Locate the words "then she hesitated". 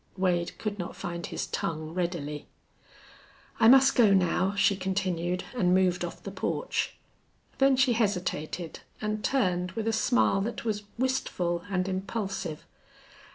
7.59-8.79